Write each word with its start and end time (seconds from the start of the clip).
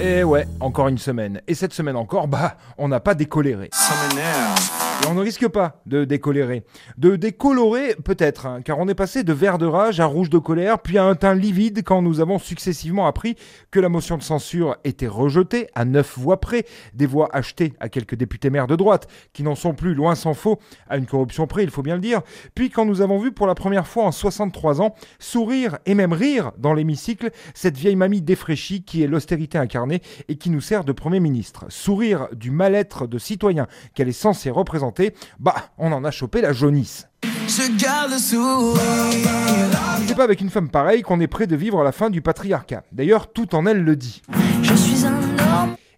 Et 0.00 0.24
ouais, 0.24 0.46
encore 0.60 0.88
une 0.88 0.98
semaine. 0.98 1.40
Et 1.46 1.54
cette 1.54 1.72
semaine 1.72 1.96
encore, 1.96 2.26
bah, 2.26 2.56
on 2.78 2.88
n'a 2.88 3.00
pas 3.00 3.14
décoléré. 3.14 3.70
On 5.08 5.14
ne 5.14 5.22
risque 5.22 5.48
pas 5.48 5.82
de 5.86 6.04
décolérer. 6.04 6.62
De 6.98 7.16
décolorer, 7.16 7.96
peut-être, 8.04 8.46
hein, 8.46 8.60
car 8.62 8.78
on 8.78 8.86
est 8.86 8.94
passé 8.94 9.24
de 9.24 9.32
vert 9.32 9.58
de 9.58 9.66
rage 9.66 9.98
à 9.98 10.04
rouge 10.04 10.30
de 10.30 10.38
colère, 10.38 10.78
puis 10.78 10.98
à 10.98 11.04
un 11.04 11.14
teint 11.14 11.34
livide 11.34 11.82
quand 11.84 12.02
nous 12.02 12.20
avons 12.20 12.38
successivement 12.38 13.06
appris 13.06 13.34
que 13.70 13.80
la 13.80 13.88
motion 13.88 14.18
de 14.18 14.22
censure 14.22 14.76
était 14.84 15.08
rejetée 15.08 15.68
à 15.74 15.84
neuf 15.84 16.18
voix 16.18 16.38
près, 16.38 16.64
des 16.94 17.06
voix 17.06 17.28
achetées 17.32 17.72
à 17.80 17.88
quelques 17.88 18.14
députés 18.14 18.50
maires 18.50 18.66
de 18.66 18.76
droite, 18.76 19.08
qui 19.32 19.42
n'en 19.42 19.54
sont 19.54 19.74
plus, 19.74 19.94
loin 19.94 20.14
s'en 20.14 20.34
faut, 20.34 20.58
à 20.88 20.96
une 20.96 21.06
corruption 21.06 21.46
près, 21.46 21.64
il 21.64 21.70
faut 21.70 21.82
bien 21.82 21.94
le 21.94 22.02
dire. 22.02 22.20
Puis 22.54 22.70
quand 22.70 22.84
nous 22.84 23.00
avons 23.00 23.18
vu 23.18 23.32
pour 23.32 23.46
la 23.46 23.54
première 23.54 23.86
fois 23.86 24.04
en 24.04 24.12
63 24.12 24.80
ans 24.80 24.94
sourire 25.18 25.78
et 25.86 25.94
même 25.94 26.12
rire 26.12 26.52
dans 26.58 26.74
l'hémicycle 26.74 27.30
cette 27.54 27.76
vieille 27.76 27.96
mamie 27.96 28.22
défraîchie 28.22 28.84
qui 28.84 29.02
est 29.02 29.08
l'austérité 29.08 29.58
incarnée 29.58 30.02
et 30.28 30.36
qui 30.36 30.50
nous 30.50 30.60
sert 30.60 30.84
de 30.84 30.92
Premier 30.92 31.20
ministre. 31.20 31.64
Sourire 31.68 32.28
du 32.32 32.50
mal-être 32.50 33.06
de 33.06 33.18
citoyen 33.18 33.66
qu'elle 33.94 34.08
est 34.08 34.12
censée 34.12 34.50
représenter 34.50 34.89
bah, 35.38 35.54
on 35.78 35.92
en 35.92 36.04
a 36.04 36.10
chopé 36.10 36.40
la 36.40 36.52
jaunisse. 36.52 37.06
C'est 40.06 40.16
pas 40.16 40.24
avec 40.24 40.40
une 40.40 40.50
femme 40.50 40.70
pareille 40.70 41.02
qu'on 41.02 41.20
est 41.20 41.26
prêt 41.26 41.46
de 41.46 41.56
vivre 41.56 41.82
la 41.82 41.92
fin 41.92 42.10
du 42.10 42.22
patriarcat. 42.22 42.84
D'ailleurs, 42.92 43.32
tout 43.32 43.54
en 43.54 43.66
elle 43.66 43.82
le 43.82 43.96
dit. 43.96 44.22
Je 44.62 44.74
suis 44.74 45.04
un 45.04 45.14
homme. 45.14 45.19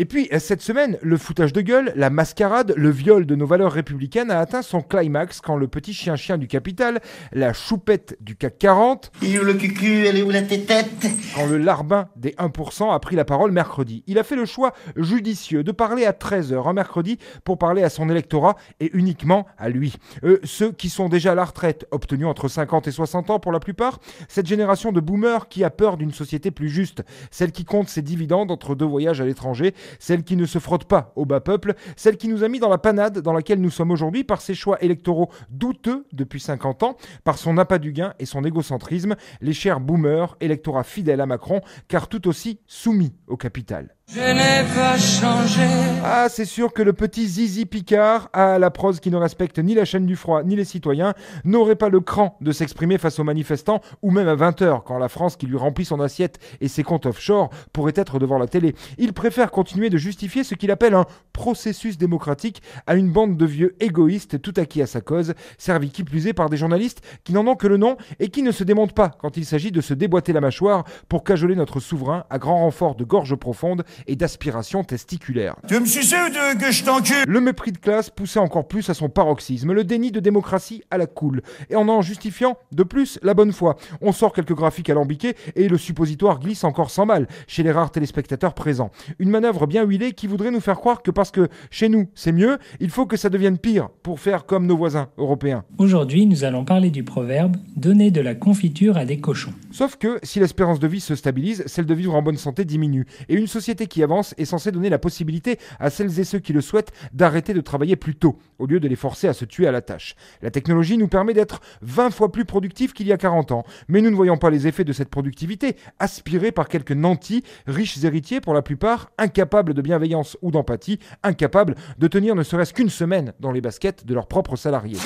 Et 0.00 0.04
puis, 0.04 0.28
cette 0.38 0.62
semaine, 0.62 0.96
le 1.02 1.16
foutage 1.16 1.52
de 1.52 1.60
gueule, 1.60 1.92
la 1.96 2.08
mascarade, 2.08 2.72
le 2.76 2.88
viol 2.88 3.26
de 3.26 3.34
nos 3.34 3.46
valeurs 3.46 3.72
républicaines 3.72 4.30
a 4.30 4.38
atteint 4.38 4.62
son 4.62 4.80
climax 4.80 5.40
quand 5.40 5.56
le 5.56 5.66
petit 5.66 5.92
chien-chien 5.92 6.38
du 6.38 6.46
capital, 6.46 7.00
la 7.32 7.52
choupette 7.52 8.16
du 8.20 8.36
CAC 8.36 8.58
40, 8.58 9.10
il 9.22 9.34
est 9.34 9.40
où 9.40 9.44
le 9.44 9.54
cucu, 9.54 10.06
elle 10.06 10.16
est 10.16 10.22
où 10.22 10.30
la 10.30 10.42
tétette 10.42 11.04
Quand 11.34 11.46
le 11.46 11.58
larbin 11.58 12.06
des 12.14 12.30
1% 12.30 12.94
a 12.94 12.98
pris 13.00 13.16
la 13.16 13.24
parole 13.24 13.50
mercredi. 13.50 14.04
Il 14.06 14.20
a 14.20 14.22
fait 14.22 14.36
le 14.36 14.44
choix 14.44 14.72
judicieux 14.94 15.64
de 15.64 15.72
parler 15.72 16.06
à 16.06 16.12
13h 16.12 16.68
un 16.68 16.74
mercredi 16.74 17.18
pour 17.42 17.58
parler 17.58 17.82
à 17.82 17.90
son 17.90 18.08
électorat 18.08 18.54
et 18.78 18.96
uniquement 18.96 19.46
à 19.58 19.68
lui. 19.68 19.96
Euh, 20.22 20.38
ceux 20.44 20.70
qui 20.70 20.90
sont 20.90 21.08
déjà 21.08 21.32
à 21.32 21.34
la 21.34 21.44
retraite, 21.44 21.86
obtenus 21.90 22.28
entre 22.28 22.46
50 22.46 22.86
et 22.86 22.92
60 22.92 23.30
ans 23.30 23.40
pour 23.40 23.50
la 23.50 23.58
plupart, 23.58 23.98
cette 24.28 24.46
génération 24.46 24.92
de 24.92 25.00
boomers 25.00 25.48
qui 25.48 25.64
a 25.64 25.70
peur 25.70 25.96
d'une 25.96 26.12
société 26.12 26.52
plus 26.52 26.68
juste, 26.68 27.02
celle 27.32 27.50
qui 27.50 27.64
compte 27.64 27.88
ses 27.88 28.02
dividendes 28.02 28.52
entre 28.52 28.76
deux 28.76 28.86
voyages 28.86 29.20
à 29.20 29.24
l'étranger, 29.24 29.74
celle 29.98 30.24
qui 30.24 30.36
ne 30.36 30.46
se 30.46 30.58
frotte 30.58 30.84
pas 30.84 31.12
au 31.16 31.24
bas 31.24 31.40
peuple, 31.40 31.74
celle 31.96 32.16
qui 32.16 32.28
nous 32.28 32.44
a 32.44 32.48
mis 32.48 32.58
dans 32.58 32.68
la 32.68 32.78
panade 32.78 33.18
dans 33.18 33.32
laquelle 33.32 33.60
nous 33.60 33.70
sommes 33.70 33.90
aujourd'hui 33.90 34.24
par 34.24 34.40
ses 34.40 34.54
choix 34.54 34.82
électoraux 34.82 35.30
douteux 35.50 36.06
depuis 36.12 36.40
50 36.40 36.82
ans, 36.82 36.96
par 37.24 37.38
son 37.38 37.58
appât 37.58 37.78
du 37.78 37.92
gain 37.92 38.14
et 38.18 38.26
son 38.26 38.44
égocentrisme, 38.44 39.16
les 39.40 39.52
chers 39.52 39.80
boomers, 39.80 40.36
électorat 40.40 40.84
fidèle 40.84 41.20
à 41.20 41.26
Macron, 41.26 41.60
car 41.88 42.08
tout 42.08 42.28
aussi 42.28 42.60
soumis 42.66 43.14
au 43.26 43.36
capital. 43.36 43.97
Je 44.10 44.20
n'ai 44.20 44.66
pas 44.74 44.96
changé. 44.96 45.68
Ah, 46.02 46.28
c'est 46.30 46.46
sûr 46.46 46.72
que 46.72 46.80
le 46.80 46.94
petit 46.94 47.28
Zizi 47.28 47.66
Picard, 47.66 48.30
à 48.32 48.58
la 48.58 48.70
prose 48.70 49.00
qui 49.00 49.10
ne 49.10 49.18
respecte 49.18 49.58
ni 49.58 49.74
la 49.74 49.84
chaîne 49.84 50.06
du 50.06 50.16
froid 50.16 50.42
ni 50.42 50.56
les 50.56 50.64
citoyens, 50.64 51.12
n'aurait 51.44 51.76
pas 51.76 51.90
le 51.90 52.00
cran 52.00 52.34
de 52.40 52.50
s'exprimer 52.50 52.96
face 52.96 53.18
aux 53.18 53.24
manifestants, 53.24 53.82
ou 54.00 54.10
même 54.10 54.26
à 54.26 54.34
20h, 54.34 54.82
quand 54.84 54.96
la 54.96 55.10
France 55.10 55.36
qui 55.36 55.44
lui 55.44 55.58
remplit 55.58 55.84
son 55.84 56.00
assiette 56.00 56.38
et 56.62 56.68
ses 56.68 56.84
comptes 56.84 57.04
offshore 57.04 57.50
pourrait 57.74 57.92
être 57.96 58.18
devant 58.18 58.38
la 58.38 58.46
télé. 58.46 58.74
Il 58.96 59.12
préfère 59.12 59.50
continuer 59.50 59.90
de 59.90 59.98
justifier 59.98 60.42
ce 60.42 60.54
qu'il 60.54 60.70
appelle 60.70 60.94
un 60.94 61.04
processus 61.34 61.98
démocratique 61.98 62.62
à 62.86 62.94
une 62.94 63.12
bande 63.12 63.36
de 63.36 63.44
vieux 63.44 63.76
égoïstes 63.78 64.40
tout 64.40 64.54
acquis 64.56 64.80
à 64.80 64.86
sa 64.86 65.02
cause, 65.02 65.34
servis 65.58 65.90
qui 65.90 66.02
plus 66.02 66.28
est 66.28 66.32
par 66.32 66.48
des 66.48 66.56
journalistes 66.56 67.02
qui 67.24 67.34
n'en 67.34 67.46
ont 67.46 67.56
que 67.56 67.66
le 67.66 67.76
nom 67.76 67.98
et 68.20 68.30
qui 68.30 68.42
ne 68.42 68.52
se 68.52 68.64
démontent 68.64 68.94
pas 68.94 69.10
quand 69.20 69.36
il 69.36 69.44
s'agit 69.44 69.70
de 69.70 69.82
se 69.82 69.92
déboîter 69.92 70.32
la 70.32 70.40
mâchoire 70.40 70.84
pour 71.10 71.24
cajoler 71.24 71.56
notre 71.56 71.78
souverain 71.78 72.24
à 72.30 72.38
grand 72.38 72.56
renfort 72.56 72.94
de 72.94 73.04
gorge 73.04 73.36
profonde 73.36 73.84
et 74.06 74.16
d'aspiration 74.16 74.84
testiculaire. 74.84 75.56
Tu 75.66 75.74
veux 75.74 75.80
me 75.80 75.86
sucer 75.86 76.16
ou 76.16 76.58
que 76.58 76.70
je 76.70 76.84
t'encule? 76.84 77.24
Le 77.26 77.40
mépris 77.40 77.72
de 77.72 77.78
classe 77.78 78.10
poussait 78.10 78.38
encore 78.38 78.68
plus 78.68 78.88
à 78.90 78.94
son 78.94 79.08
paroxysme, 79.08 79.72
le 79.72 79.84
déni 79.84 80.12
de 80.12 80.20
démocratie 80.20 80.82
à 80.90 80.98
la 80.98 81.06
cool, 81.06 81.42
et 81.70 81.76
en 81.76 81.88
en 81.88 82.02
justifiant 82.02 82.56
de 82.72 82.82
plus 82.82 83.18
la 83.22 83.34
bonne 83.34 83.52
foi. 83.52 83.76
On 84.00 84.12
sort 84.12 84.32
quelques 84.32 84.54
graphiques 84.54 84.90
alambiqués 84.90 85.34
et 85.56 85.68
le 85.68 85.78
suppositoire 85.78 86.38
glisse 86.40 86.64
encore 86.64 86.90
sans 86.90 87.06
mal 87.06 87.26
chez 87.46 87.62
les 87.62 87.72
rares 87.72 87.90
téléspectateurs 87.90 88.54
présents. 88.54 88.90
Une 89.18 89.30
manœuvre 89.30 89.66
bien 89.66 89.84
huilée 89.84 90.12
qui 90.12 90.26
voudrait 90.26 90.50
nous 90.50 90.60
faire 90.60 90.76
croire 90.76 91.02
que 91.02 91.10
parce 91.10 91.30
que 91.30 91.48
chez 91.70 91.88
nous 91.88 92.08
c'est 92.14 92.32
mieux, 92.32 92.58
il 92.80 92.90
faut 92.90 93.06
que 93.06 93.16
ça 93.16 93.28
devienne 93.28 93.58
pire 93.58 93.88
pour 94.02 94.20
faire 94.20 94.46
comme 94.46 94.66
nos 94.66 94.76
voisins 94.76 95.08
européens. 95.18 95.64
Aujourd'hui, 95.78 96.26
nous 96.26 96.44
allons 96.44 96.64
parler 96.64 96.90
du 96.90 97.04
proverbe 97.04 97.56
donner 97.76 98.10
de 98.10 98.20
la 98.20 98.34
confiture 98.34 98.96
à 98.96 99.04
des 99.04 99.18
cochons. 99.18 99.52
Sauf 99.70 99.96
que 99.96 100.18
si 100.22 100.40
l'espérance 100.40 100.78
de 100.78 100.86
vie 100.86 101.00
se 101.00 101.14
stabilise, 101.14 101.64
celle 101.66 101.86
de 101.86 101.94
vivre 101.94 102.14
en 102.14 102.22
bonne 102.22 102.36
santé 102.36 102.64
diminue. 102.64 103.06
Et 103.28 103.34
une 103.34 103.46
société 103.46 103.86
qui 103.88 104.02
avance 104.02 104.34
est 104.38 104.44
censée 104.44 104.72
donner 104.72 104.90
la 104.90 104.98
possibilité 104.98 105.58
à 105.80 105.90
celles 105.90 106.20
et 106.20 106.24
ceux 106.24 106.38
qui 106.38 106.52
le 106.52 106.60
souhaitent 106.60 106.92
d'arrêter 107.12 107.54
de 107.54 107.60
travailler 107.60 107.96
plus 107.96 108.14
tôt, 108.14 108.38
au 108.58 108.66
lieu 108.66 108.80
de 108.80 108.88
les 108.88 108.96
forcer 108.96 109.28
à 109.28 109.32
se 109.32 109.44
tuer 109.44 109.66
à 109.66 109.72
la 109.72 109.82
tâche. 109.82 110.14
La 110.42 110.50
technologie 110.50 110.98
nous 110.98 111.08
permet 111.08 111.34
d'être 111.34 111.60
20 111.82 112.10
fois 112.10 112.30
plus 112.30 112.44
productifs 112.44 112.92
qu'il 112.92 113.06
y 113.06 113.12
a 113.12 113.16
40 113.16 113.52
ans, 113.52 113.64
mais 113.88 114.00
nous 114.00 114.10
ne 114.10 114.16
voyons 114.16 114.36
pas 114.36 114.50
les 114.50 114.66
effets 114.66 114.84
de 114.84 114.92
cette 114.92 115.08
productivité, 115.08 115.76
aspirée 115.98 116.52
par 116.52 116.68
quelques 116.68 116.92
nantis, 116.92 117.42
riches 117.66 118.02
héritiers 118.04 118.40
pour 118.40 118.54
la 118.54 118.62
plupart, 118.62 119.10
incapables 119.18 119.74
de 119.74 119.82
bienveillance 119.82 120.36
ou 120.42 120.50
d'empathie, 120.50 120.98
incapables 121.22 121.74
de 121.98 122.08
tenir 122.08 122.34
ne 122.34 122.42
serait-ce 122.42 122.74
qu'une 122.74 122.90
semaine 122.90 123.32
dans 123.40 123.52
les 123.52 123.60
baskets 123.60 124.04
de 124.06 124.14
leurs 124.14 124.26
propres 124.26 124.56
salariés. 124.56 124.98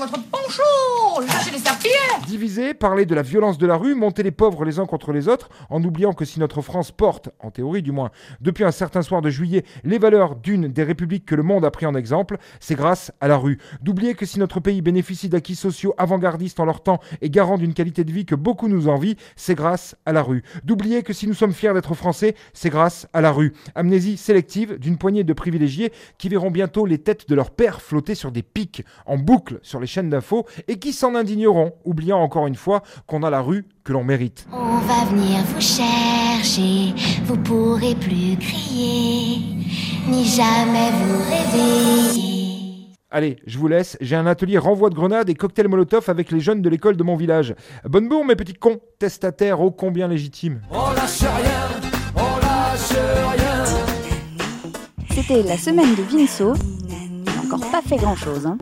Avec 0.00 1.52
les 1.52 2.26
Diviser, 2.26 2.74
parler 2.74 3.06
de 3.06 3.14
la 3.14 3.22
violence 3.22 3.58
de 3.58 3.66
la 3.66 3.76
rue, 3.76 3.94
monter 3.94 4.22
les 4.22 4.30
pauvres 4.30 4.64
les 4.64 4.78
uns 4.78 4.86
contre 4.86 5.12
les 5.12 5.28
autres, 5.28 5.48
en 5.70 5.82
oubliant 5.82 6.12
que 6.12 6.24
si 6.24 6.38
notre 6.38 6.62
France 6.62 6.92
porte, 6.92 7.30
en 7.40 7.50
théorie 7.50 7.82
du 7.82 7.90
moins, 7.90 8.10
depuis 8.40 8.64
un 8.64 8.70
certain 8.70 9.02
soir 9.02 9.22
de 9.22 9.30
juillet, 9.30 9.64
les 9.84 9.98
valeurs 9.98 10.36
d'une 10.36 10.68
des 10.68 10.82
républiques 10.84 11.24
que 11.24 11.34
le 11.34 11.42
monde 11.42 11.64
a 11.64 11.70
pris 11.70 11.86
en 11.86 11.94
exemple, 11.94 12.36
c'est 12.60 12.76
grâce 12.76 13.10
à 13.20 13.28
la 13.28 13.36
rue. 13.36 13.58
D'oublier 13.82 14.14
que 14.14 14.26
si 14.26 14.38
notre 14.38 14.60
pays 14.60 14.82
bénéficie 14.82 15.28
d'acquis 15.28 15.56
sociaux 15.56 15.94
avant-gardistes 15.98 16.60
en 16.60 16.64
leur 16.64 16.82
temps 16.82 17.00
et 17.20 17.30
garant 17.30 17.58
d'une 17.58 17.74
qualité 17.74 18.04
de 18.04 18.12
vie 18.12 18.26
que 18.26 18.36
beaucoup 18.36 18.68
nous 18.68 18.88
envient, 18.88 19.16
c'est 19.34 19.56
grâce 19.56 19.96
à 20.06 20.12
la 20.12 20.22
rue. 20.22 20.44
D'oublier 20.64 21.02
que 21.02 21.12
si 21.12 21.26
nous 21.26 21.34
sommes 21.34 21.54
fiers 21.54 21.74
d'être 21.74 21.94
français, 21.94 22.36
c'est 22.52 22.70
grâce 22.70 23.08
à 23.12 23.20
la 23.20 23.32
rue. 23.32 23.52
Amnésie 23.74 24.16
sélective 24.16 24.78
d'une 24.78 24.98
poignée 24.98 25.24
de 25.24 25.32
privilégiés 25.32 25.92
qui 26.18 26.28
verront 26.28 26.50
bientôt 26.52 26.86
les 26.86 26.98
têtes 26.98 27.28
de 27.28 27.34
leurs 27.34 27.50
pères 27.50 27.82
flotter 27.82 28.14
sur 28.14 28.30
des 28.30 28.42
pics 28.42 28.84
en 29.06 29.16
boucle 29.16 29.58
sur 29.62 29.80
les 29.80 29.87
chaînes 29.88 30.10
d'infos 30.10 30.46
et 30.68 30.78
qui 30.78 30.92
s'en 30.92 31.14
indigneront, 31.14 31.72
oubliant 31.84 32.20
encore 32.20 32.46
une 32.46 32.54
fois 32.54 32.82
qu'on 33.06 33.22
a 33.22 33.30
la 33.30 33.40
rue 33.40 33.66
que 33.82 33.92
l'on 33.92 34.04
mérite. 34.04 34.46
On 34.52 34.78
va 34.78 35.04
venir 35.06 35.40
vous 35.46 35.60
chercher, 35.60 36.94
vous 37.24 37.36
pourrez 37.38 37.94
plus 37.94 38.36
crier, 38.38 39.38
ni 40.08 40.24
jamais 40.24 40.90
vous 40.92 41.18
réveiller. 41.28 42.38
Allez, 43.10 43.38
je 43.46 43.56
vous 43.58 43.68
laisse, 43.68 43.96
j'ai 44.02 44.16
un 44.16 44.26
atelier 44.26 44.58
renvoi 44.58 44.90
de 44.90 44.94
grenades 44.94 45.30
et 45.30 45.34
cocktail 45.34 45.66
molotov 45.66 46.10
avec 46.10 46.30
les 46.30 46.40
jeunes 46.40 46.60
de 46.60 46.68
l'école 46.68 46.94
de 46.94 47.02
mon 47.02 47.16
village. 47.16 47.54
Bonne 47.84 48.06
bourre 48.06 48.26
mes 48.26 48.36
petits 48.36 48.52
cons, 48.52 48.80
testataires 48.98 49.62
ô 49.62 49.70
combien 49.70 50.08
légitimes. 50.08 50.60
On 50.70 50.92
lâche 50.92 51.20
rien, 51.20 51.80
on 52.14 52.36
lâche 52.36 52.90
rien. 52.90 53.64
C'était 55.10 55.42
la 55.42 55.56
semaine 55.56 55.94
de 55.94 56.02
Vinceau, 56.02 56.52
il 56.86 57.24
n'a 57.24 57.32
encore 57.42 57.70
pas 57.70 57.80
fait 57.80 57.96
grand 57.96 58.14
chose. 58.14 58.46
Hein. 58.46 58.58